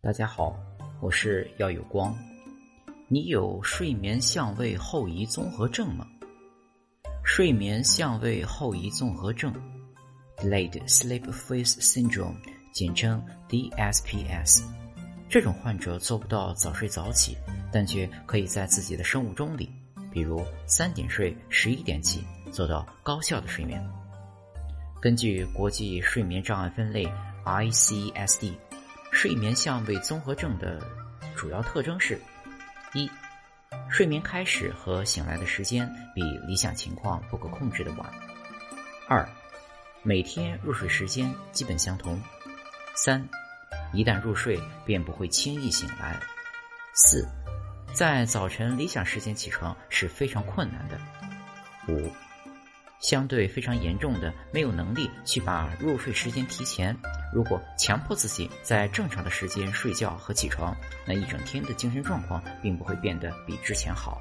[0.00, 0.56] 大家好，
[1.00, 2.16] 我是耀有光。
[3.08, 6.06] 你有睡眠相位后移综合症吗？
[7.24, 9.52] 睡眠相位后移综合症
[10.36, 12.36] （Delayed Sleep Phase Syndrome）
[12.72, 14.62] 简称 DSPS。
[15.28, 17.36] 这种患者做不到早睡早起，
[17.72, 19.68] 但却可以在自己的生物钟里，
[20.12, 23.84] 比如三点睡、十一点起，做到高效的睡眠。
[25.02, 27.04] 根据国际睡眠障碍分类
[27.44, 28.52] （ICSD），
[29.20, 30.80] 睡眠相位综合症的
[31.34, 32.20] 主要特征是：
[32.94, 33.10] 一、
[33.90, 38.08] 睡眠开始和醒来的时间比理想情况不可控制的晚；
[39.08, 39.28] 二、
[40.04, 42.16] 每天入睡时间基本相同；
[42.94, 43.28] 三、
[43.92, 44.56] 一旦入睡
[44.86, 46.14] 便不会轻易醒来；
[46.94, 47.26] 四、
[47.92, 50.96] 在早晨理想时间起床是非常困难的；
[51.88, 52.08] 五。
[53.00, 56.96] 相对非常严重的，没有能力去把入睡时间提前。
[57.32, 64.20] 如果强迫自己在正常的时间睡觉和起床，那一整天的精神状况并不会变得比之前好。